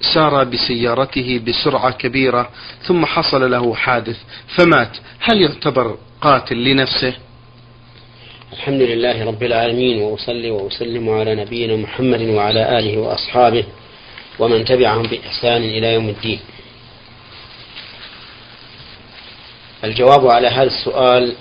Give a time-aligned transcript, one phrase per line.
[0.00, 2.48] سار بسيارته بسرعة كبيرة
[2.82, 4.16] ثم حصل له حادث
[4.56, 4.96] فمات.
[5.20, 7.14] هل يعتبر قاتل لنفسه؟
[8.52, 13.64] الحمد لله رب العالمين وأصلي وأسلم على نبينا محمد وعلى آله وأصحابه
[14.38, 16.40] ومن تبعهم بإحسان إلى يوم الدين.
[19.84, 21.34] الجواب على هذا السؤال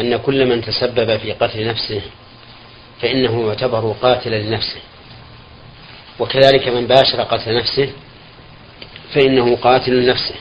[0.00, 2.02] أن كل من تسبب في قتل نفسه
[3.00, 4.80] فإنه يعتبر قاتلا لنفسه.
[6.20, 7.92] وكذلك من باشر قتل نفسه
[9.14, 10.34] فإنه قاتل لنفسه.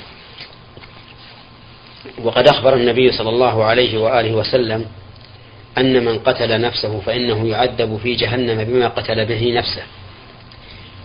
[2.23, 4.85] وقد أخبر النبي صلى الله عليه وآله وسلم
[5.77, 9.83] أن من قتل نفسه فإنه يعذب في جهنم بما قتل به نفسه.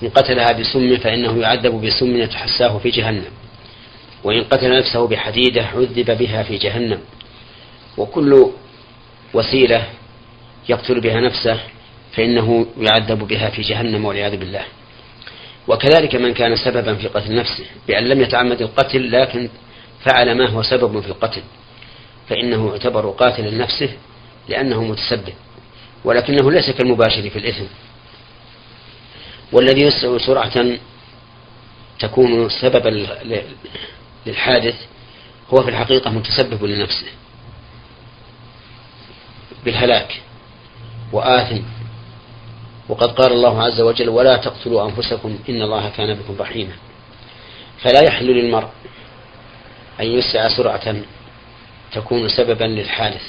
[0.02, 3.30] إن قتلها بسم فإنه يعذب بسم يتحساه في جهنم.
[4.24, 7.00] وإن قتل نفسه بحديدة عذب بها في جهنم.
[7.96, 8.46] وكل
[9.34, 9.84] وسيلة
[10.68, 11.60] يقتل بها نفسه
[12.16, 14.64] فإنه يعذب بها في جهنم والعياذ بالله.
[15.68, 19.48] وكذلك من كان سببا في قتل نفسه بأن لم يتعمد القتل لكن
[20.04, 21.42] فعل ما هو سبب في القتل.
[22.28, 23.88] فإنه يعتبر قاتلا لنفسه
[24.48, 25.34] لأنه متسبب
[26.04, 27.64] ولكنه ليس كالمباشر في الإثم.
[29.52, 30.78] والذي يسرع سرعة
[31.98, 33.06] تكون سببا
[34.26, 34.74] للحادث
[35.54, 37.06] هو في الحقيقة متسبب لنفسه.
[39.64, 40.20] بالهلاك
[41.12, 41.62] وآثم
[42.88, 46.72] وقد قال الله عز وجل ولا تقتلوا أنفسكم إن الله كان بكم رحيما.
[47.82, 48.68] فلا يحل للمرء
[50.00, 50.96] أن يسعى سرعة
[51.92, 53.22] تكون سببا للحادث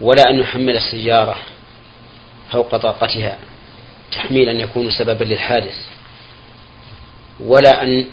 [0.00, 1.36] ولا أن يحمل السيارة
[2.52, 3.38] فوق طاقتها
[4.12, 5.74] تحميلا يكون سببا للحادث
[7.40, 8.06] ولا أن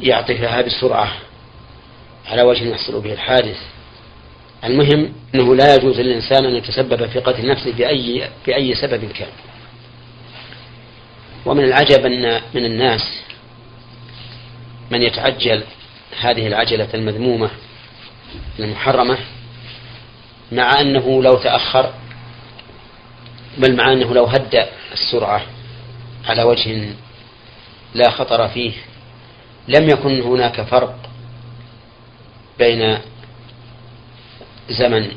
[0.00, 1.12] يعطفها بالسرعة
[2.26, 3.58] على وجه يحصل به الحادث.
[4.64, 9.28] المهم أنه لا يجوز للإنسان أن يتسبب في قتل نفسه بأي, بأي سبب كان.
[11.46, 13.20] ومن العجب أن من الناس
[14.90, 15.62] من يتعجل
[16.20, 17.50] هذه العجلة المذمومة
[18.58, 19.18] المحرمة
[20.52, 21.92] مع أنه لو تأخر
[23.58, 25.42] بل مع أنه لو هدأ السرعة
[26.26, 26.94] على وجه
[27.94, 28.72] لا خطر فيه
[29.68, 30.96] لم يكن هناك فرق
[32.58, 32.98] بين
[34.68, 35.12] زمن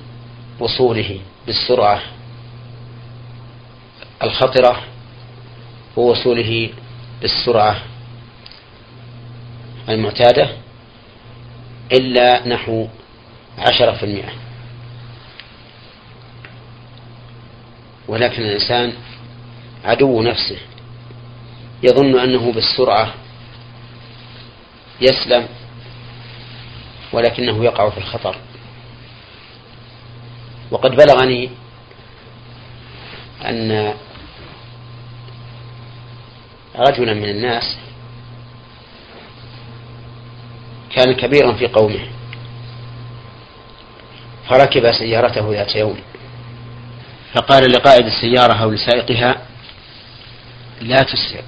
[0.60, 2.02] وصوله بالسرعة
[4.24, 4.84] الخطرة
[5.96, 6.70] ووصوله
[7.22, 7.82] بالسرعة
[9.90, 10.50] المعتادة
[11.92, 12.88] إلا نحو
[13.58, 14.34] عشرة في المئة.
[18.08, 18.94] ولكن الإنسان
[19.84, 20.58] عدو نفسه
[21.84, 23.14] يظن أنه بالسرعة
[25.02, 25.48] يسلم
[27.14, 28.36] ولكنه يقع في الخطر.
[30.72, 31.50] وقد بلغني
[33.46, 33.94] أن
[36.76, 37.78] رجلا من الناس
[40.96, 42.08] كان كبيرا في قومه
[44.50, 46.00] فركب سيارته ذات يوم.
[47.34, 49.38] فقال لقائد السيارة أو لسائقها
[50.82, 51.42] لا تسرع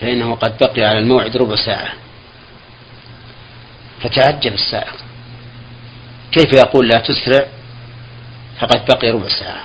[0.00, 1.92] فإنه قد بقي على الموعد ربع ساعة.
[4.02, 4.94] فتعجب السائق.
[6.32, 7.46] كيف يقول لا تسرع
[8.60, 9.62] فقد بقي ربع ساعة.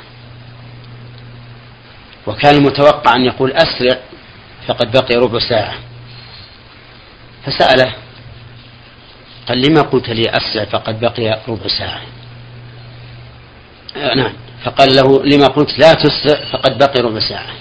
[2.28, 4.00] وكان المتوقع أن يقول أسرع
[4.67, 5.73] فقد بقي ربع ساعة.
[7.45, 7.94] فسأله
[9.47, 12.01] قال لما قلت لي أسرع فقد بقي ربع ساعة؟
[13.97, 14.33] آه نعم.
[14.63, 17.53] فقال له لما قلت لا تسرع فقد بقي ربع ساعة.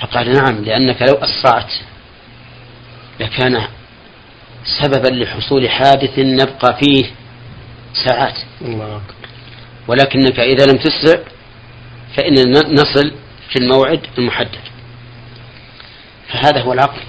[0.00, 1.72] فقال نعم لأنك لو أسرعت
[3.20, 3.62] لكان
[4.82, 7.04] سببا لحصول حادث نبقى فيه
[8.06, 8.38] ساعات.
[8.62, 9.00] الله
[9.88, 11.20] ولكنك إذا لم تسرع
[12.16, 13.12] فإننا نصل
[13.48, 14.71] في الموعد المحدد.
[16.32, 17.00] فهذا هو العقل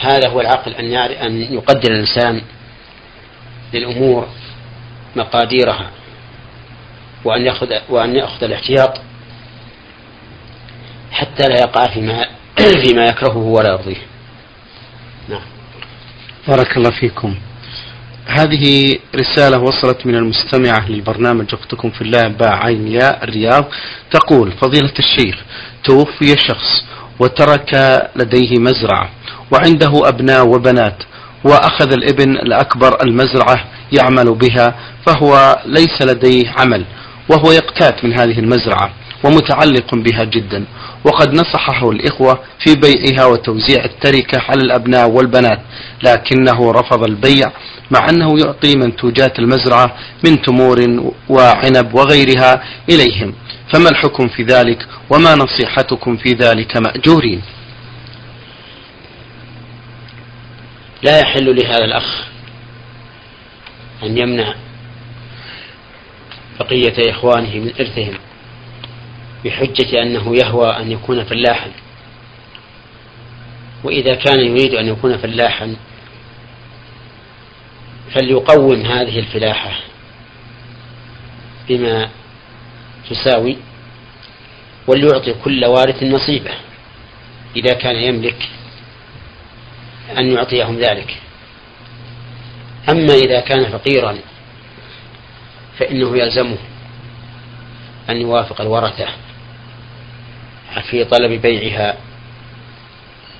[0.00, 2.42] هذا هو العقل أن أن يقدر الإنسان
[3.74, 4.28] للأمور
[5.16, 5.90] مقاديرها
[7.24, 9.00] وأن يأخذ وأن يأخذ الاحتياط
[11.12, 12.26] حتى لا يقع فيما
[12.84, 14.02] فيما يكرهه ولا يرضيه.
[15.28, 15.42] نعم.
[16.48, 17.34] بارك الله فيكم.
[18.26, 23.64] هذه رسالة وصلت من المستمعة للبرنامج أختكم في الله باع عين ياء الرياض
[24.10, 25.44] تقول فضيلة الشيخ
[25.84, 26.84] توفي شخص
[27.20, 27.74] وترك
[28.16, 29.10] لديه مزرعة
[29.52, 30.96] وعنده أبناء وبنات
[31.44, 34.74] وأخذ الابن الأكبر المزرعة يعمل بها
[35.06, 36.84] فهو ليس لديه عمل
[37.28, 38.90] وهو يقتات من هذه المزرعة
[39.24, 40.64] ومتعلق بها جدا.
[41.04, 45.60] وقد نصحه الإخوة في بيعها وتوزيع التركة على الأبناء والبنات
[46.02, 47.50] لكنه رفض البيع
[47.90, 49.94] مع أنه يعطي منتوجات المزرعة
[50.24, 50.78] من تمور
[51.28, 53.34] وعنب وغيرها إليهم.
[53.72, 57.42] فما الحكم في ذلك وما نصيحتكم في ذلك مأجورين؟
[61.02, 62.24] لا يحل لهذا الأخ
[64.02, 64.54] أن يمنع
[66.60, 68.14] بقية إخوانه من إرثهم
[69.44, 71.70] بحجة أنه يهوى أن يكون فلاحا.
[73.84, 75.76] وإذا كان يريد أن يكون فلاحا
[78.14, 79.72] فليقوم هذه الفلاحة
[81.68, 82.08] بما
[83.12, 83.56] تساوي
[84.86, 86.50] وليعطي كل وارث نصيبه
[87.56, 88.48] إذا كان يملك
[90.18, 91.16] أن يعطيهم ذلك.
[92.88, 94.18] أما إذا كان فقيرا
[95.78, 96.58] فإنه يلزمه
[98.10, 99.06] أن يوافق الورثة
[100.90, 101.96] في طلب بيعها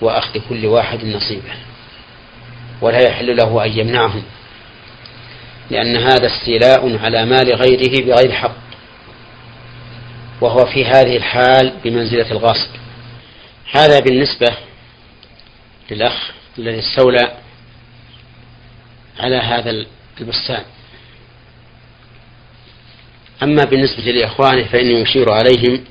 [0.00, 1.52] وأخذ كل واحد نصيبه
[2.80, 4.22] ولا يحل له أن يمنعهم
[5.70, 8.71] لأن هذا استيلاء على مال غيره بغير حق.
[10.42, 12.70] وهو في هذه الحال بمنزلة الغاصب.
[13.72, 14.56] هذا بالنسبة
[15.90, 17.32] للأخ الذي استولى
[19.18, 19.86] على هذا
[20.20, 20.64] البستان.
[23.42, 25.84] أما بالنسبة لإخوانه فإني يشير عليهم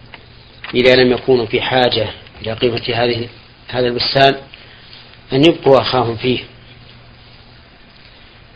[0.73, 2.09] إذا لم يكونوا في حاجة
[2.41, 3.29] إلى قيمة هذه
[3.67, 4.35] هذا البستان
[5.33, 6.39] أن يبقوا أخاهم فيه.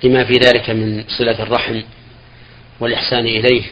[0.03, 1.81] لما في ذلك من صلة الرحم
[2.79, 3.63] والإحسان إليه.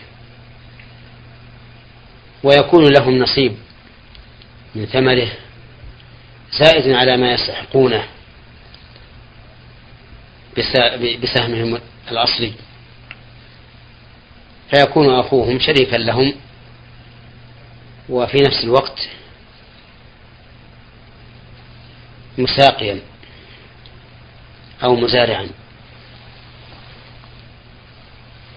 [2.43, 3.55] ويكون لهم نصيب
[4.75, 5.31] من ثمره
[6.51, 8.07] زائد على ما يستحقونه
[11.23, 11.79] بسهمهم
[12.11, 12.53] الأصلي.
[14.71, 16.33] فيكون أخوهم شريكا لهم
[18.09, 19.09] وفي نفس الوقت
[22.37, 22.99] مساقيا
[24.83, 25.49] أو مزارعا.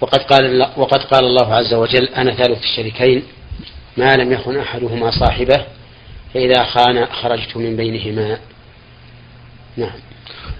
[0.00, 3.22] وقد قال وقد قال الله عز وجل أنا ثالث الشريكين.
[3.96, 5.64] ما لم يخن أحدهما صاحبه
[6.34, 8.38] فإذا خان خرجت من بينهما.
[9.76, 9.90] نعم.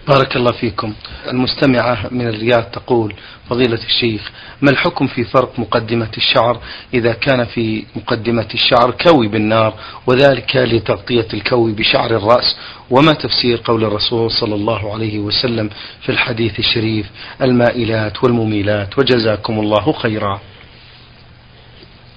[0.09, 0.95] بارك الله فيكم.
[1.29, 3.15] المستمعة من الرياض تقول
[3.51, 4.31] فضيلة الشيخ
[4.63, 6.61] ما الحكم في فرق مقدمة الشعر
[6.95, 9.75] إذا كان في مقدمة الشعر كوي بالنار
[10.07, 12.57] وذلك لتغطية الكوي بشعر الرأس؟
[12.91, 15.71] وما تفسير قول الرسول صلى الله عليه وسلم
[16.03, 17.07] في الحديث الشريف
[17.43, 20.41] المائلات والمميلات وجزاكم الله خيرا.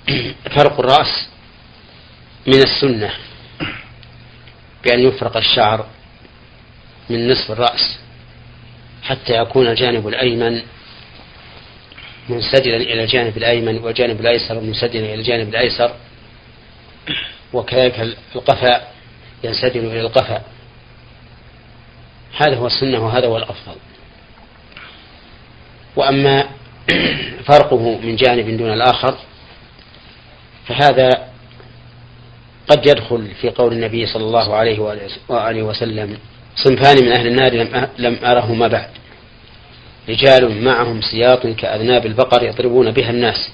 [0.56, 1.27] فرق الرأس
[2.47, 3.11] من السنة
[4.83, 5.85] بأن يفرق الشعر
[7.09, 8.00] من نصف الرأس
[9.03, 10.61] حتى يكون الجانب الأيمن
[12.29, 15.95] منسدلا إلى الجانب الأيمن والجانب الأيسر منسدلا إلى الجانب الأيسر
[17.53, 18.94] وكذلك القفاء
[19.44, 20.44] ينسدل إلى القفاء
[22.38, 23.75] هذا هو السنة وهذا هو الأفضل.
[25.95, 26.50] وأما
[27.47, 29.17] فرقه من جانب دون الآخر
[30.69, 31.10] فهذا
[32.68, 34.80] قد يدخل في قول النبي صلى الله عليه
[35.30, 36.18] وآله وسلم
[36.56, 38.89] صنفان من أهل النار لم لم أرهما بعد.
[40.10, 43.50] رجال معهم سياط كأذناب البقر يضربون بها الناس.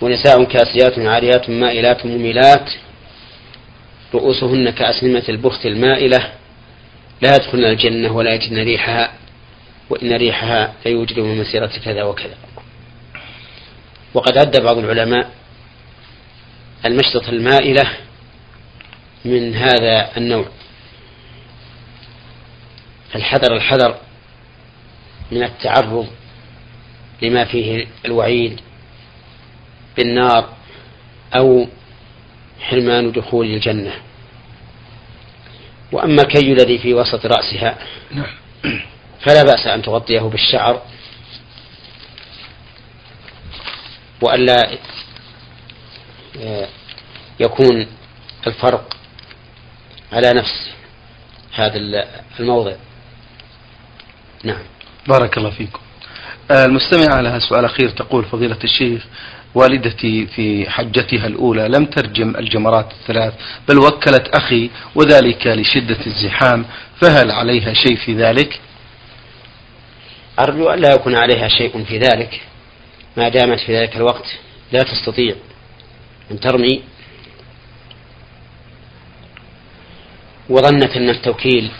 [0.00, 2.70] ونساء كاسيات عاريات مائلات مميلات
[4.14, 6.18] رؤوسهن كأسنمة البخت المائلة.
[7.22, 9.12] لا يدخلن الجنة ولا يجدن ريحها
[9.90, 12.34] وإن ريحها ليوجد من مسيرة كذا وكذا.
[14.14, 15.30] وقد عد بعض العلماء
[16.86, 17.90] المشطة المائلة
[19.24, 20.46] من هذا النوع.
[23.12, 23.98] فالحذر الحذر
[25.32, 26.08] من التعرض
[27.22, 28.60] لما فيه الوعيد
[29.96, 30.48] بالنار
[31.36, 31.66] أو
[32.60, 33.92] حرمان دخول الجنة.
[35.92, 37.78] وأما الكي الذي في وسط رأسها
[39.20, 40.82] فلا بأس أن تغطيه بالشعر
[44.22, 44.78] وألا
[47.40, 47.86] يكون
[48.46, 48.96] الفرق
[50.12, 50.70] على نفس
[51.54, 51.76] هذا
[52.40, 52.72] الموضع.
[54.44, 54.62] نعم.
[55.08, 55.80] بارك الله فيكم.
[56.50, 59.04] آه، المستمعة لها سؤال أخير تقول فضيلة الشيخ
[59.54, 63.34] والدتي في حجتها الأولى لم ترجم الجمرات الثلاث
[63.68, 66.64] بل وكلت أخي وذلك لشدة الزحام
[67.00, 68.60] فهل عليها شيء في ذلك؟
[70.38, 72.40] أرجو أن لا يكون عليها شيء في ذلك.
[73.16, 74.26] ما دامت في ذلك الوقت
[74.72, 75.34] لا تستطيع.
[76.30, 76.82] أن ترمي
[80.48, 81.70] وظنت أن التوكيل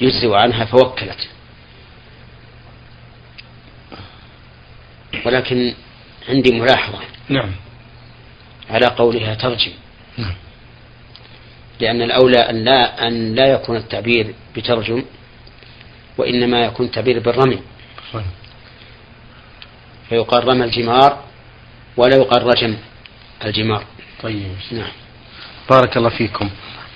[0.00, 1.28] يجزئ عنها فوكلت.
[5.26, 5.74] ولكن
[6.28, 6.98] عندي ملاحظة.
[7.28, 7.52] نعم.
[8.70, 9.72] على قولها ترجم.
[10.18, 10.34] نعم.
[11.80, 15.04] لأن الأولى أن لا أن لا يكون التعبير بترجم
[16.18, 17.62] وإنما يكون التعبير بالرمي.
[20.08, 21.24] فيقال رمى الجمار
[21.96, 22.76] ولا يقال رجم.
[23.44, 23.84] الجمار.
[24.22, 24.92] طيب نعم
[25.70, 26.50] بارك الله فيكم.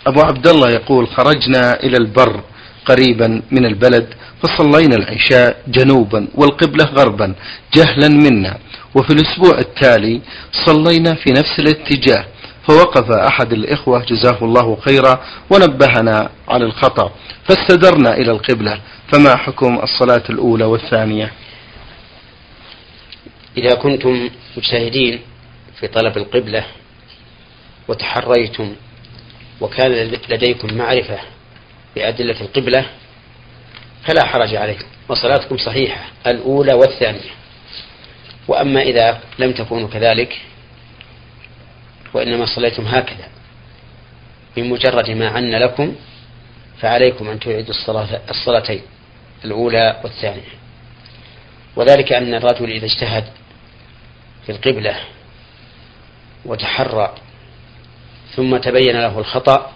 [0.07, 2.41] أبو عبد الله يقول خرجنا إلى البر
[2.87, 7.35] قريبا من البلد فصلينا العشاء جنوبا والقبلة غربا
[7.75, 8.59] جهلا منا.
[8.95, 10.21] وفي الأسبوع التالي
[10.67, 12.25] صلينا في نفس الاتجاه
[12.69, 15.21] فوقف أحد الإخوة جزاه الله خيرا
[15.51, 17.13] ونبهنا على الخطأ
[17.49, 18.81] فاستدرنا إلى القبلة.
[19.13, 21.33] فما حكم الصلاة الأولى والثانية؟
[23.57, 25.21] إذا كنتم مجتهدين
[25.83, 26.65] في طلب القبلة
[27.89, 28.75] وتحريتم
[29.61, 29.93] وكان
[30.29, 31.19] لديكم معرفة
[31.97, 32.85] بأدلة القبلة
[34.05, 37.31] فلا حرج عليكم وصلاتكم صحيحة الأولى والثانية
[38.49, 40.41] وأما إذا لم تكونوا كذلك
[42.15, 43.29] وإنما صليتم هكذا
[44.57, 45.95] بمجرد ما عن لكم
[46.81, 48.83] فعليكم أن تعيدوا الصلاة الصلاتين
[49.45, 50.53] الأولى والثانية
[51.77, 53.25] وذلك أن الرجل إذا اجتهد
[54.47, 54.97] في القبلة
[56.45, 57.15] وتحرى
[58.37, 59.73] ثم تبين له الخطأ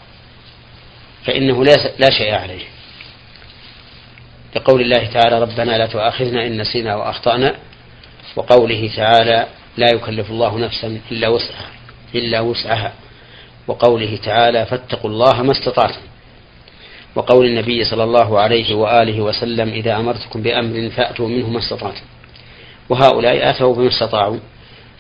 [1.25, 1.65] فإنه
[1.99, 2.65] لا شيء عليه.
[4.57, 7.55] لقول الله تعالى ربنا لا تؤاخذنا إن نسينا وأخطأنا
[8.37, 9.47] وقوله تعالى
[9.77, 11.71] لا يكلف الله نفسا إلا وسعها
[12.15, 12.93] إلا وسعها.
[13.67, 16.01] وقوله تعالى فاتقوا الله ما استطعتم.
[17.15, 22.05] وقول النبي صلى الله عليه وآله وسلم إذا أمرتكم بأمر فأتوا منه ما استطعتم.
[22.89, 24.39] وهؤلاء أتوا بما استطاعوا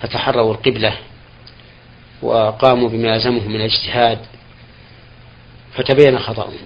[0.00, 0.92] فتحروا القبلة
[2.22, 4.18] وقاموا بما يلزمهم من الاجتهاد
[5.74, 6.58] فتبين خطأهم.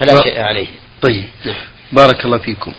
[0.00, 0.66] فلا شيء عليه
[1.02, 1.24] طيب.
[1.44, 1.54] نعم.
[1.92, 2.72] بارك الله فيكم.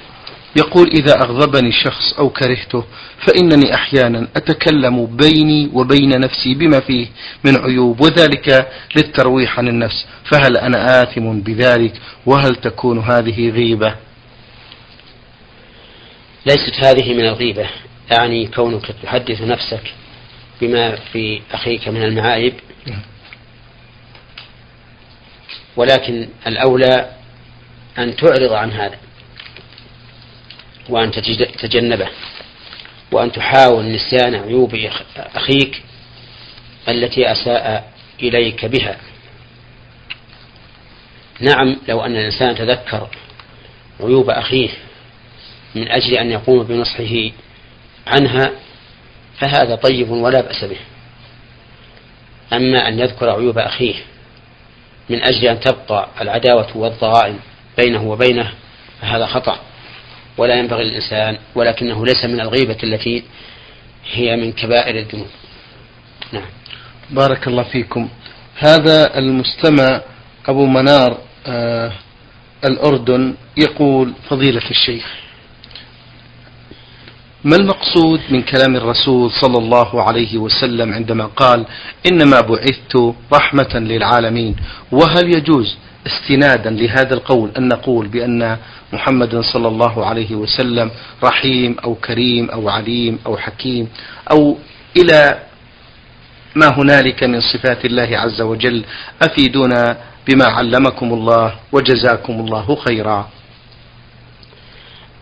[0.55, 2.83] يقول إذا أغضبني شخص أو كرهته
[3.27, 7.07] فإنني أحيانا أتكلم بيني وبين نفسي بما فيه
[7.45, 10.05] من عيوب وذلك للترويح عن النفس.
[10.31, 11.93] فهل أنا آثم بذلك؟
[12.25, 13.95] وهل تكون هذه غيبة؟
[16.45, 17.69] ليست هذه من الغيبة.
[18.11, 19.93] يعني كونك تحدث نفسك
[20.61, 22.53] بما في أخيك من المعايب.
[25.75, 27.09] ولكن الأولى
[27.97, 28.97] أن تعرض عن هذا
[30.89, 32.07] وأن تتجنبه
[33.11, 34.79] وأن تحاول نسيان عيوب
[35.17, 35.83] أخيك
[36.89, 37.91] التي أساء
[38.21, 38.97] إليك بها
[41.39, 43.07] نعم لو أن الإنسان تذكر
[43.99, 44.69] عيوب أخيه
[45.75, 47.31] من أجل أن يقوم بنصحه
[48.07, 48.51] عنها
[49.41, 50.77] فهذا طيب ولا بأس به.
[52.53, 53.95] أما أن يذكر عيوب أخيه
[55.09, 57.39] من أجل أن تبقى العداوة والضغائن
[57.77, 58.51] بينه وبينه
[59.01, 59.59] فهذا خطأ.
[60.37, 63.23] ولا ينبغي للإنسان ولكنه ليس من الغيبة التي
[64.11, 65.27] هي من كبائر الذنوب.
[66.31, 66.49] نعم.
[67.09, 68.09] بارك الله فيكم.
[68.57, 70.01] هذا المستمع
[70.47, 71.17] أبو منار
[71.47, 71.91] آه
[72.65, 75.20] الأردن يقول فضيلة الشيخ
[77.43, 81.65] ما المقصود من كلام الرسول صلى الله عليه وسلم عندما قال
[82.11, 84.55] إنما بعثت رحمة للعالمين؟
[84.91, 85.75] وهل يجوز
[86.07, 88.57] استنادا لهذا القول أن نقول بأن
[88.93, 90.91] محمد صلى الله عليه وسلم
[91.23, 93.87] رحيم أو كريم أو عليم أو حكيم
[94.31, 94.57] أو
[94.97, 95.39] إلى
[96.55, 98.83] ما هنالك من صفات الله عز وجل
[99.21, 103.29] أفيدونا بما علمكم الله وجزاكم الله خيرا؟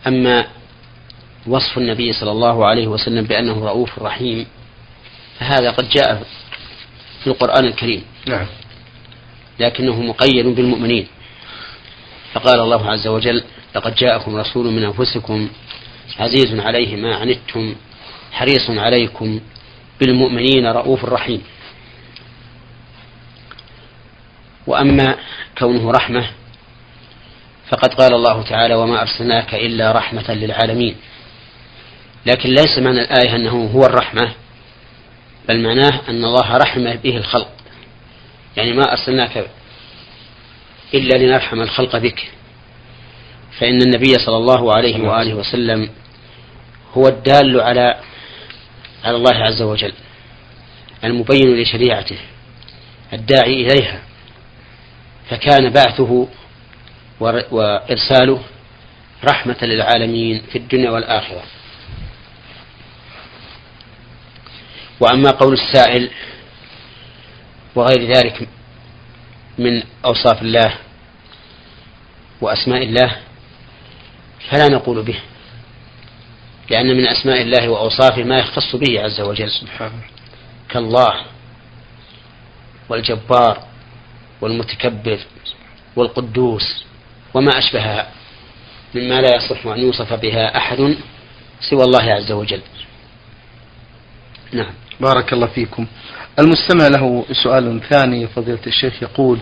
[0.08, 0.46] أما
[1.48, 4.46] وصف النبي صلى الله عليه وسلم بأنه رؤوف رحيم.
[5.40, 6.24] فهذا قد جاء
[7.24, 8.04] في القرآن الكريم.
[8.28, 8.46] نعم.
[9.60, 11.08] لكنه مقيد بالمؤمنين.
[12.34, 13.44] فقال الله عز وجل
[13.76, 15.50] لقد جاءكم رسول من أنفسكم
[16.20, 17.76] عزيز عليه ما عنتم
[18.32, 19.40] حريص عليكم
[20.00, 21.42] بالمؤمنين رؤوف رحيم.
[24.68, 25.16] وأما
[25.58, 26.30] كونه رحمة
[27.70, 30.96] فقد قال الله تعالى وما أرسلناك إلا رحمة للعالمين.
[32.26, 34.32] لكن ليس معنى الآية أنه هو الرحمة
[35.48, 37.52] بل معناه أن الله رحم به الخلق.
[38.58, 39.48] يعني ما أرسلناك
[40.94, 42.32] إلا لنرحم الخلق بك.
[43.60, 45.90] فإن النبي صلى الله عليه وآله وسلم
[46.94, 48.00] هو الدال على
[49.04, 49.94] على الله عز وجل
[51.04, 52.18] المبين لشريعته
[53.14, 54.02] الداعي إليها.
[55.30, 56.28] فكان بعثه
[57.52, 58.42] وإرساله
[59.24, 61.44] رحمة للعالمين في الدنيا والآخرة.
[65.00, 66.10] وأما قول السائل
[67.76, 68.48] وغير ذلك
[69.58, 70.74] من أوصاف الله
[72.42, 73.18] وأسماء الله
[74.50, 75.20] فلا نقول به
[76.70, 79.52] لأن من أسماء الله وأوصافه ما يختص به عز وجل.
[79.52, 80.02] سبحانه.
[80.70, 81.14] كالله
[82.90, 83.64] والجبار
[84.42, 85.20] والمتكبر
[85.96, 86.86] والقدوس
[87.34, 88.12] وما أشبهها
[88.96, 90.96] مما لا يصح أن يوصف بها أحد
[91.70, 92.62] سوى الله عز وجل.
[94.54, 94.74] نعم.
[95.00, 95.86] بارك الله فيكم.
[96.40, 99.40] المستمع له سؤال ثاني فضيلة الشيخ يقول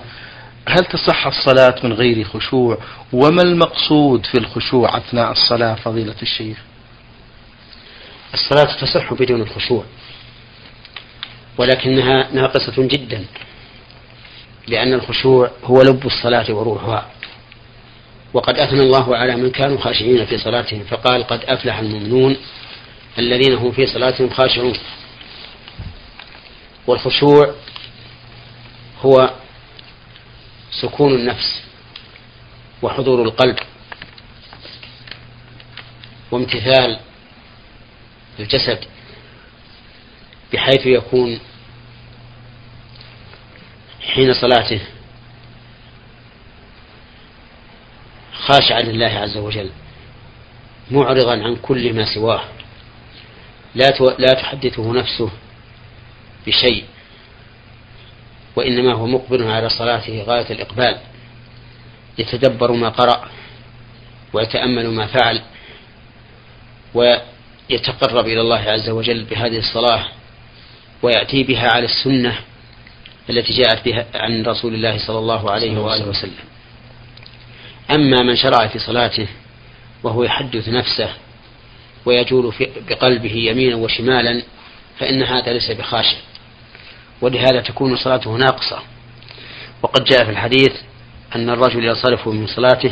[0.69, 2.77] هل تصح الصلاة من غير خشوع؟
[3.13, 6.57] وما المقصود في الخشوع أثناء الصلاة فضيلة الشيخ؟
[8.33, 9.83] الصلاة تصح بدون الخشوع
[11.57, 13.25] ولكنها ناقصة جدا
[14.67, 17.05] لأن الخشوع هو لب الصلاة وروحها.
[18.33, 22.37] وقد أثنى الله على من كانوا خاشعين في صلاتهم فقال قد أفلح المؤمنون
[23.19, 24.73] الذين هم في صلاتهم خاشعون.
[26.88, 27.56] والخشوع
[29.01, 29.34] هو
[30.82, 31.63] سكون النفس
[32.82, 33.60] وحضور القلب
[36.32, 37.00] وامتثال
[38.39, 38.79] الجسد
[40.53, 41.39] بحيث يكون
[44.01, 44.82] حين صلاته
[48.34, 49.70] خاشعا لله عز وجل
[50.91, 52.44] معرضا عن كل ما سواه.
[53.75, 53.89] لا
[54.20, 55.29] لا تحدثه نفسه
[56.48, 56.84] بشيء
[58.56, 60.98] وإنما هو مقبل على صلاته غاية الإقبال.
[62.18, 63.30] يتدبر ما قرأ
[64.34, 65.42] ويتأمل ما فعل
[66.94, 70.06] ويتقرب إلى الله عز وجل بهذه الصلاة
[71.01, 72.39] ويأتي بها على السنة
[73.30, 76.46] التي جاءت بها عن رسول الله صلى الله عليه وآله وسلم.
[77.96, 79.27] أما من شرع في صلاته
[80.04, 81.10] وهو يحدث نفسه
[82.06, 82.54] ويجول
[82.89, 84.44] بقلبه يمينا وشمالا
[85.00, 86.18] فإن هذا ليس بخاشع.
[87.21, 88.79] ولهذا تكون صلاته ناقصة.
[89.83, 90.71] وقد جاء في الحديث
[91.36, 92.91] أن الرجل ينصرف من صلاته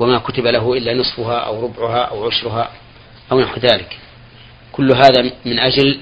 [0.00, 2.70] وما كتب له إلا نصفها أو ربعها أو عشرها
[3.32, 3.98] أو نحو ذلك.
[4.72, 5.98] كل هذا من أجل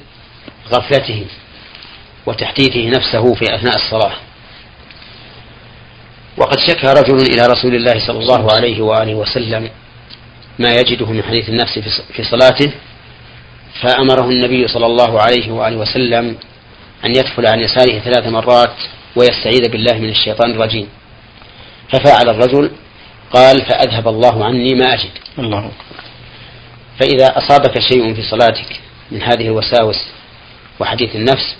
[0.72, 1.26] غفلته
[2.26, 4.12] وتحديثه نفسه في أثناء الصلاة.
[6.36, 9.70] وقد شكى رجل إلى رسول الله صلى الله عليه وآله وسلم
[10.58, 11.78] ما يجده من حديث النفس
[12.12, 12.72] في صلاته
[13.80, 16.36] فأمره النبي صلى الله عليه وآله وسلم
[17.04, 18.74] أن يدخل عن يساره ثلاث مرات
[19.16, 20.88] ويستعيذ بالله من الشيطان الرجيم.
[21.92, 22.70] ففعل الرجل
[23.32, 25.10] قال فأذهب الله عني ما أجد.
[25.38, 25.70] الله.
[27.00, 29.96] فإذا أصابك شيء في صلاتك من هذه الوساوس
[30.80, 31.56] وحديث النفس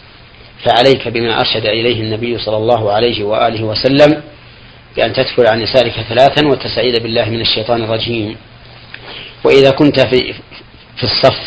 [0.64, 4.22] فعليك بما أرشد إليه النبي صلى الله عليه وآله وسلم
[4.96, 8.37] بأن تدخل عن يسارك ثلاثا وتستعيذ بالله من الشيطان الرجيم.
[9.44, 10.35] وإذا كنت في
[10.96, 11.40] في الصف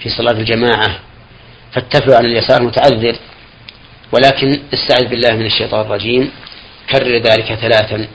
[0.00, 1.00] في صلاة الجماعة
[1.72, 3.16] فاتفع عن اليسار متعذر
[4.12, 6.30] ولكن استعذ بالله من الشيطان الرجيم.
[6.90, 8.08] كرر ذلك ثلاثا.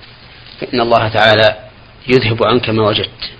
[0.61, 1.55] فإن الله تعالى
[2.07, 3.31] يذهب عنك ما وجدت.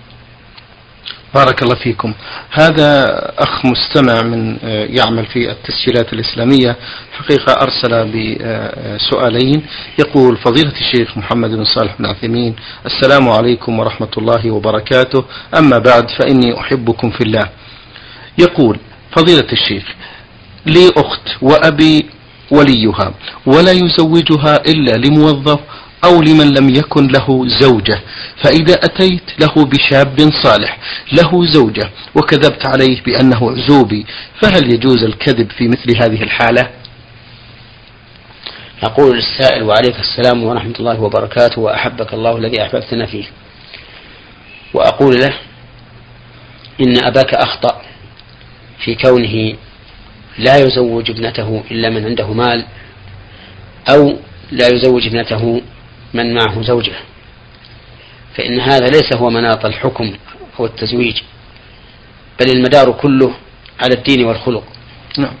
[1.34, 2.14] بارك الله فيكم.
[2.50, 3.04] هذا
[3.38, 6.76] أخ مستمع من آه، يعمل في التسجيلات الإسلامية
[7.12, 9.62] حقيقة أرسل بسؤالين.
[9.98, 15.24] يقول فضيلة الشيخ محمد بن صالح بن عثيمين السلام عليكم ورحمة الله وبركاته.
[15.58, 17.48] أما بعد فإني أحبكم في الله.
[18.38, 18.78] يقول
[19.16, 19.84] فضيلة الشيخ
[20.66, 22.06] لي أخت وأبي
[22.50, 23.14] وليها
[23.46, 25.60] ولا يزوجها إلا لموظف
[26.04, 28.00] أو لمن لم يكن له زوجة
[28.44, 30.78] فإذا أتيت له بشاب صالح
[31.12, 34.06] له زوجة وكذبت عليه بأنه عزوبي
[34.42, 36.70] فهل يجوز الكذب في مثل هذه الحالة؟
[38.82, 43.24] أقول للسائل وعليك السلام ورحمة الله وبركاته وأحبك الله الذي أحببتنا فيه.
[44.74, 45.34] وأقول له
[46.80, 47.82] إن أباك أخطأ.
[48.84, 49.56] في كونه
[50.38, 52.64] لا يزوج ابنته إلا من عنده مال
[53.90, 54.16] أو
[54.52, 55.62] لا يزوج ابنته
[56.14, 56.92] من معه زوجة.
[58.34, 60.12] فإن هذا ليس هو مناط الحكم
[60.60, 61.20] أو التزويج
[62.40, 63.32] بل المدار كله
[63.80, 64.64] على الدين والخلق.
[65.18, 65.34] نعم.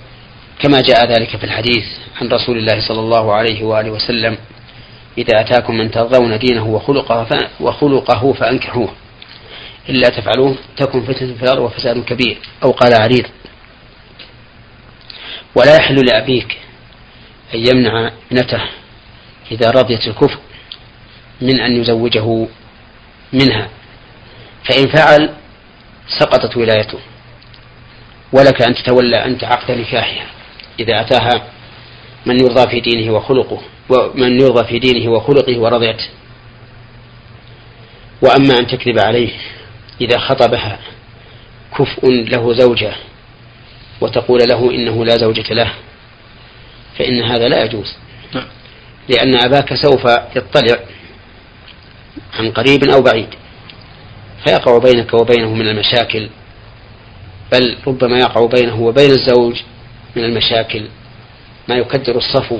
[0.58, 1.84] كما جاء ذلك في الحديث
[2.20, 4.36] عن رسول الله صلى الله عليه وآله وسلم
[5.18, 8.88] إذا أتاكم من ترضون دينه وخلقه وخلقه فأنكحوه.
[9.88, 13.26] إلا تفعلوه تكن فتنة في الأرض وفساد كبير أو قال عريض.
[15.54, 16.56] ولا يحل لأبيك
[17.54, 18.62] أن يمنع ابنته
[19.50, 20.38] إذا رضيت الكفر
[21.40, 22.46] من أن يزوجه
[23.32, 23.68] منها
[24.64, 25.34] فإن فعل
[26.18, 26.98] سقطت ولايته
[28.32, 30.26] ولك أن تتولى أنت عقد نكاحها.
[30.80, 31.48] إذا أتاها
[32.26, 36.02] من يرضى في دينه وخلقه ومن يرضى في دينه وخلقه ورضيت.
[38.22, 39.32] وأما أن تكذب عليه
[40.00, 40.78] إذا خطبها
[41.78, 42.92] كفء له زوجة
[44.00, 45.72] وتقول له إنه لا زوجة له
[46.98, 47.96] فإن هذا لا يجوز
[48.34, 48.46] نعم.
[49.08, 50.04] لأن أباك سوف
[50.36, 50.78] يطلع
[52.38, 53.28] عن قريب أو بعيد
[54.44, 56.28] فيقع بينك وبينه من المشاكل
[57.52, 59.62] بل ربما يقع بينه وبين الزوج
[60.16, 60.88] من المشاكل
[61.68, 62.58] ما يكدر الصفو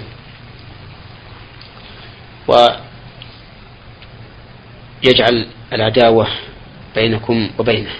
[5.02, 6.28] ويجعل العداوة
[6.94, 7.90] بينكم وبينه.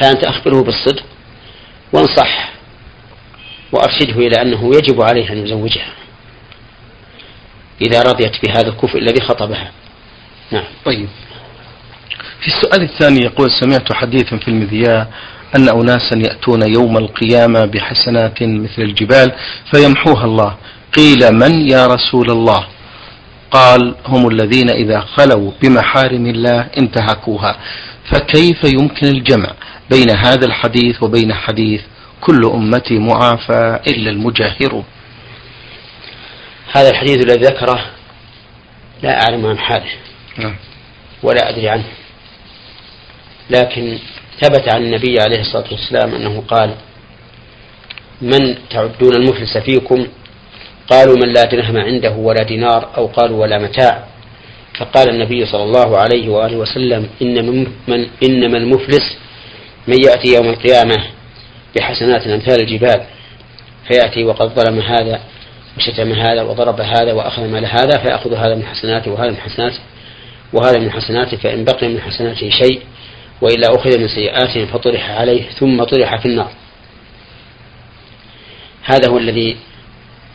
[0.00, 1.04] فأنت أخبره بالصدق
[1.92, 2.50] وانصح
[3.72, 5.92] وأرشده إلى أنه يجب عليه أن يزوجها.
[7.80, 9.72] إذا رضيت بهذا الكفء الذي خطبها.
[10.50, 10.64] نعم.
[10.84, 11.08] طيب.
[12.40, 15.06] في السؤال الثاني يقول سمعت حديثا في المذياع
[15.56, 19.32] أن أناسا يأتون يوم القيامة بحسنات مثل الجبال
[19.74, 20.56] فيمحوها الله.
[20.96, 22.66] قيل من يا رسول الله؟
[23.54, 27.56] قال هم الذين إذا خلوا بمحارم الله انتهكوها.
[28.10, 29.50] فكيف يمكن الجمع
[29.90, 31.80] بين هذا الحديث وبين حديث
[32.20, 34.84] كل أمتي معافى إلا المجاهرون؟
[36.72, 37.80] هذا الحديث الذي ذكره
[39.02, 39.92] لا أعلم عن حاله
[40.38, 40.56] نعم.
[41.22, 41.84] ولا أدري عنه.
[43.50, 43.98] لكن
[44.40, 46.74] ثبت عن النبي عليه الصلاة والسلام أنه قال
[48.22, 50.06] من تعدون المفلس فيكم
[50.90, 54.04] قالوا من لا درهم عنده ولا دينار أو قالوا ولا متاع.
[54.78, 59.16] فقال النبي صلى الله عليه وآله وسلم إن من إنما المفلس
[59.88, 60.96] من يأتي يوم القيامة
[61.76, 63.04] بحسنات أمثال الجبال.
[63.88, 65.20] فيأتي وقد ظلم هذا
[65.76, 69.78] وشتم هذا وضرب هذا وأخذ مال هذا فيأخذ هذا من حسناته وهذا من حسناته
[70.52, 72.80] وهذا من حسناته فإن بقي من حسناته شيء
[73.40, 76.50] وإلا أخذ من سيئاتهم فطرح عليه ثم طرح في النار.
[78.84, 79.56] هذا هو الذي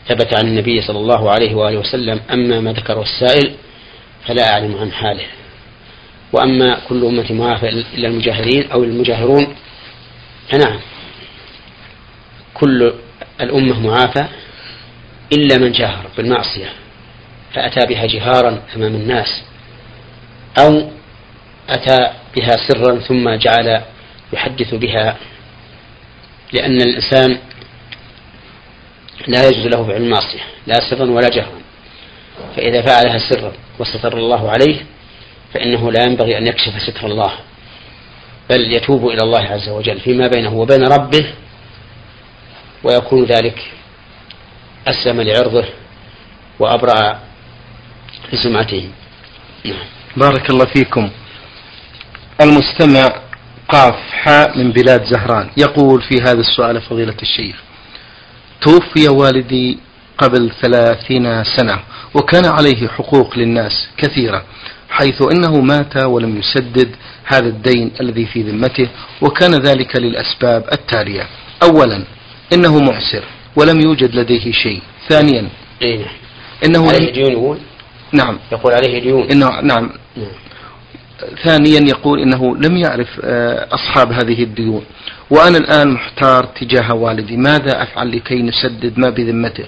[0.08, 3.54] ثبت عن النبي صلى الله عليه وآله وسلم أما ما ذكره السائل
[4.26, 5.26] فلا أعلم عن حاله.
[6.32, 9.54] وأما كل أمة معافى إلا المجاهرين أو المجاهرون
[10.48, 10.80] فنعم.
[12.54, 12.92] كل
[13.40, 14.24] الأمة معافى
[15.32, 16.72] إلا من جاهر بالمعصية
[17.54, 19.42] فأتى بها جهارا أمام الناس
[20.58, 20.90] أو
[21.68, 23.82] أتى بها سرا ثم جعل
[24.32, 25.16] يحدث بها
[26.52, 27.38] لأن الإنسان
[29.28, 31.60] لا يجوز له فعل المعصية لا سرا ولا جهرا.
[32.56, 34.76] فإذا فعلها سرا وستر الله عليه
[35.54, 37.32] فإنه لا ينبغي أن يكشف ستر الله
[38.50, 41.26] بل يتوب إلى الله عز وجل فيما بينه وبين ربه
[42.84, 43.58] ويكون ذلك
[44.86, 45.64] أسلم لعرضه
[46.58, 47.20] وأبرأ
[48.32, 48.90] لسمعته.
[49.64, 49.86] نعم.
[50.16, 51.10] بارك الله فيكم.
[52.40, 53.08] المستمع
[53.68, 57.56] قاف حاء من بلاد زهران يقول في هذا السؤال فضيلة الشيخ
[58.60, 59.78] توفي والدي
[60.18, 61.78] قبل ثلاثين سنة
[62.14, 64.44] وكان عليه حقوق للناس كثيرة
[64.90, 68.88] حيث إنه مات ولم يسدد هذا الدين الذي في ذمته
[69.22, 71.26] وكان ذلك للأسباب التالية.
[71.62, 72.04] اولا
[72.52, 73.24] إنه معسر
[73.56, 74.82] ولم يوجد لديه شيء.
[75.08, 75.48] ثانيا
[75.82, 76.06] إيه؟
[76.64, 77.58] إنه عليه ديون يقول؟
[78.12, 80.30] نعم يقول عليه ديون انه نعم, نعم.
[81.44, 84.84] ثانيا يقول إنه لم يعرف آه، أصحاب هذه الديون
[85.30, 89.64] وأنا الآن محتار تجاه والدي ماذا أفعل لكي نسدد ما بذمته؟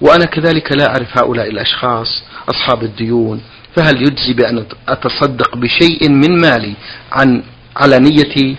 [0.00, 3.40] وأنا كذلك لا أعرف هؤلاء الأشخاص أصحاب الديون
[3.76, 6.74] فهل يجزي بأن أتصدق بشيء من مالي
[7.12, 7.42] عن
[7.76, 8.56] على نيتي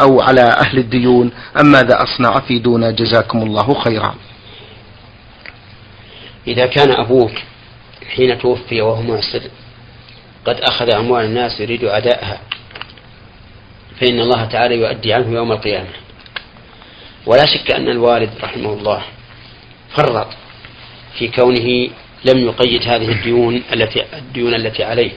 [0.00, 4.14] أو على أهل الديون أم ماذا أصنع أفيدونا جزاكم الله خيرا؟
[6.46, 7.32] إذا كان أبوك
[8.16, 9.42] حين توفي وهو معسر
[10.44, 12.40] قد أخذ أموال الناس يريد أداءها
[14.00, 15.88] فإن الله تعالى يؤدي عنه يوم القيامة.
[17.26, 19.02] ولا شك أن الوالد رحمه الله
[19.96, 20.28] فرط
[21.18, 21.90] في كونه
[22.24, 25.12] لم يقيد هذه الديون التي الديون التي عليه.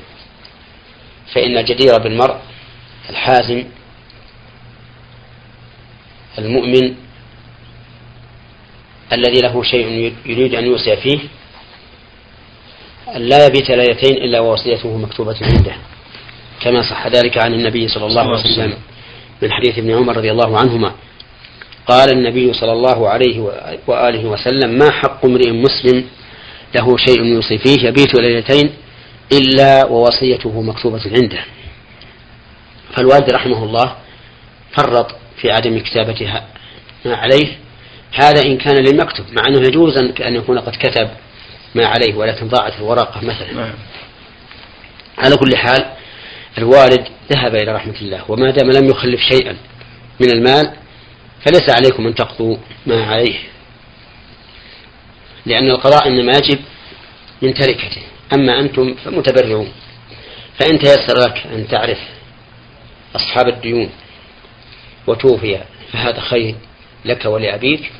[1.34, 2.38] فإن الجدير بالمرء
[3.10, 3.64] الحازم
[6.38, 6.96] المؤمن
[9.14, 11.20] الذي له شيء يريد أن يوصي فيه
[13.16, 15.76] أن لا يبيت ليلتين إلا ووصيته مكتوبة عنده.
[16.62, 18.78] كما صح ذلك عن النبي صلى الله عليه وسلم
[19.42, 20.92] من حديث ابن عمر رضي الله عنهما.
[21.88, 23.40] قال النبي صلى الله عليه
[23.88, 26.06] وآله وسلم ما حق امرئ مسلم
[26.76, 28.74] له شيء يوصي فيه يبيت ليلتين
[29.34, 31.40] إلا ووصيته مكتوبة عنده.
[32.96, 33.96] فالوالد رحمه الله
[34.72, 36.48] فرط في عدم كتابتها
[37.06, 37.48] ما عليه.
[38.16, 41.10] هذا إن كان للمكتب مع أنه يجوز أن يكون قد كتب
[41.76, 43.54] ما عليه ولكن ضاعت الورقة مثلا.
[43.54, 43.74] نعم.
[45.18, 45.86] على كل حال
[46.58, 49.58] الوالد ذهب إلى رحمة الله وما دام لم يخلف شيئا
[50.20, 50.74] من المال
[51.46, 53.40] فليس عليكم أن تقضوا ما عليه.
[55.46, 56.60] لأن القضاء إنما يجب
[57.42, 58.02] من تركته.
[58.34, 59.72] أما أنتم فمتبرعون.
[60.60, 62.00] فإن تيسر لك أن تعرف
[63.16, 63.90] أصحاب الديون
[65.08, 66.56] وتوفي فهذا خير.
[67.06, 67.92] لك ولأبيك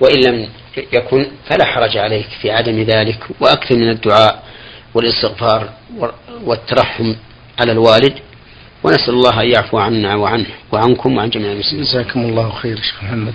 [0.00, 0.48] وإن لم
[0.92, 4.42] يكن فلا حرج عليك في عدم ذلك وأكثر من الدعاء
[4.94, 5.68] والإستغفار
[6.44, 7.14] والترحم
[7.60, 8.14] على الوالد
[8.84, 11.84] ونسأل الله أن يعفو عنا وعنه وعنكم وعن جميع المسلمين.
[11.84, 13.34] جزاكم الله خير شيخ محمد.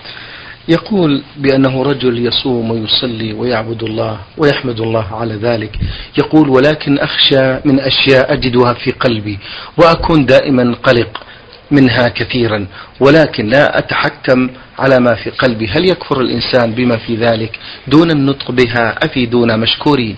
[0.68, 5.76] يقول بأنه رجل يصوم ويصلي ويعبد الله ويحمد الله على ذلك.
[6.18, 9.40] يقول ولكن أخشى من أشياء أجدها في قلبي
[9.78, 11.24] وأكون دائما قلق
[11.72, 12.68] منها كثيرا
[13.00, 14.50] ولكن لا أتحكم
[14.80, 20.18] على ما في قلبه هل يكفر الإنسان بما في ذلك دون النطق بها أفيدونا مشكورين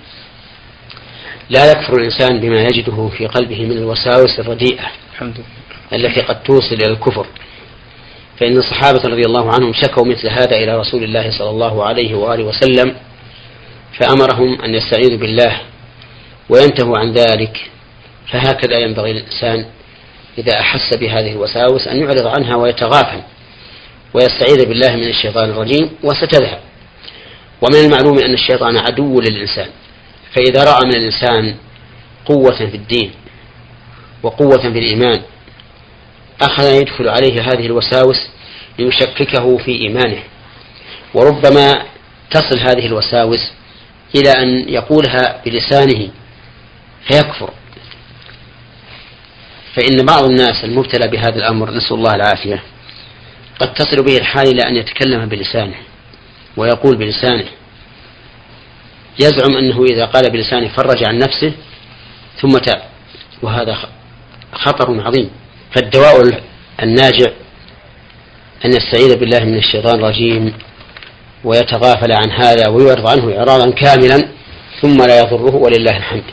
[1.50, 5.62] لا يكفر الإنسان بما يجده في قلبه من الوساوس الرديئة الحمد لله.
[5.94, 7.28] التي قد توصل إلى الكفر.
[8.40, 12.44] فإن الصحابة رضي الله عنهم شكوا مثل هذا إلى رسول الله صلى الله عليه وآله
[12.44, 12.96] وسلم
[14.00, 15.62] فأمرهم أن يستعيذوا بالله
[16.50, 17.70] وينتهوا عن ذلك.
[18.32, 19.66] فهكذا ينبغي الإنسان
[20.38, 23.22] إذا أحس بهذه الوساوس أن يعرض عنها ويتغافل.
[24.14, 26.60] ويستعيذ بالله من الشيطان الرجيم وستذهب.
[27.62, 29.68] ومن المعلوم أن الشيطان عدو للإنسان
[30.36, 31.56] فإذا رأى من الإنسان
[32.26, 33.12] قوة في الدين
[34.24, 35.22] وقوة في الإيمان
[36.42, 38.18] أخذ يدخل عليه هذه الوساوس
[38.80, 40.24] ليشككه في إيمانه.
[41.14, 41.86] وربما
[42.32, 43.52] تصل هذه الوساوس
[44.16, 46.10] إلى أن يقولها بلسانه
[47.08, 47.50] فيكفر.
[49.76, 52.64] فإن بعض الناس المبتلى بهذا الأمر نسأل الله العافية.
[53.62, 55.76] قد تصل به الحال إلى أن يتكلم بلسانه
[56.58, 57.46] ويقول بلسانه.
[59.20, 61.54] يزعم أنه إذا قال بلسانه فرج عن نفسه
[62.42, 62.82] ثم تاب.
[63.42, 63.78] وهذا
[64.54, 65.30] خطر عظيم.
[65.76, 66.42] فالدواء
[66.84, 67.32] الناجع
[68.66, 70.54] أن يستعيذ بالله من الشيطان الرجيم
[71.44, 74.28] ويتغافل عن هذا ويعرض عنه إعراضا كاملا
[74.82, 76.24] ثم لا يضره ولله الحمد.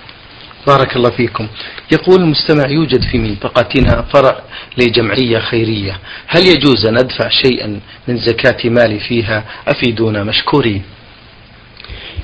[0.67, 1.49] بارك الله فيكم.
[1.93, 4.41] يقول المستمع يوجد في منطقتنا فرع
[4.77, 5.99] لجمعية خيرية.
[6.27, 10.83] هل يجوز أن أدفع شيئا من زكاة مالي فيها؟ أفيدونا مشكورين.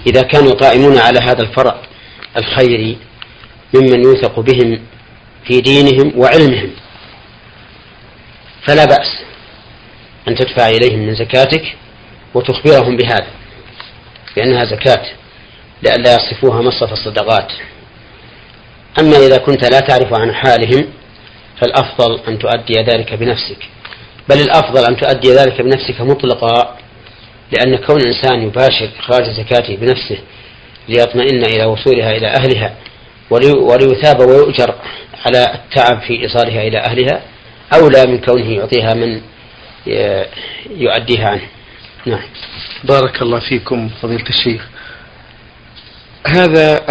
[0.06, 1.76] إذا كانوا قائمون على هذا الفرع
[2.36, 2.98] الخيري
[3.74, 4.80] ممن يوثق بهم
[5.46, 6.70] في دينهم وعلمهم
[8.62, 9.18] فلا بأس
[10.28, 11.76] أن تدفع إليهم من زكاتك
[12.34, 13.26] وتخبرهم بهذا
[14.36, 15.06] بأنها زكاة
[15.82, 17.52] لئلا يصفوها مصرف الصدقات.
[18.98, 20.88] أما إذا كنت لا تعرف عن حالهم
[21.60, 23.58] فالأفضل أن تؤدي ذلك بنفسك.
[24.28, 26.76] بل الأفضل أن تؤدي ذلك بنفسك مطلقا
[27.52, 30.18] لأن كون الإنسان يباشر إخراج زكاته بنفسه
[30.88, 32.74] ليطمئن إلى وصولها إلى أهلها
[33.30, 34.74] وليثاب ويؤجر
[35.26, 37.22] على التعب في إيصالها إلى أهلها
[37.74, 39.20] أولى من كونه يعطيها من
[40.70, 41.48] يؤديها عنه.
[42.06, 42.26] نعم.
[42.84, 44.68] بارك الله فيكم فضيلة الشيخ.
[46.34, 46.86] هذا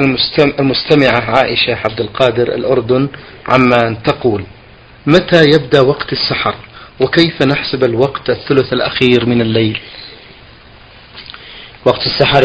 [0.59, 3.09] المستمعة عائشة عبد القادر الأردن
[3.47, 4.45] عمان تقول
[5.05, 6.55] متى يبدأ وقت السحر؟
[7.01, 9.79] وكيف نحسب الوقت الثلث الأخير من الليل؟
[11.85, 12.43] وقت السحر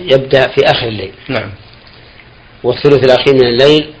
[0.00, 1.12] يبدأ في آخر الليل.
[1.28, 1.50] نعم.
[2.62, 3.94] والثلث الأخير من الليل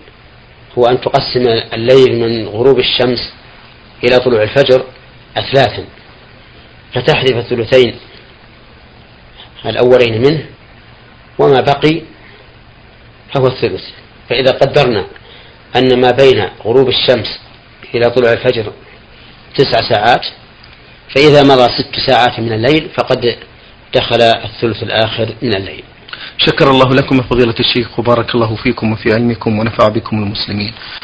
[0.78, 3.32] هو أن تقسم الليل من غروب الشمس
[4.04, 4.84] إلى طلوع الفجر
[5.36, 5.84] أثلاثا.
[6.94, 7.94] فتحذف الثلثين
[9.66, 10.46] الأولين منه
[11.38, 12.02] وما بقي
[13.34, 13.84] فهو الثلث
[14.28, 15.06] فإذا قدرنا
[15.76, 17.38] أن ما بين غروب الشمس
[17.94, 18.72] إلى طلوع الفجر
[19.56, 20.26] تسع ساعات
[21.14, 23.36] فإذا مضى ست ساعات من الليل فقد
[23.94, 25.84] دخل الثلث الآخر من الليل.
[26.38, 30.72] شكر الله لكم فضيلة الشيخ وبارك الله فيكم وفي علمكم ونفع بكم المسلمين.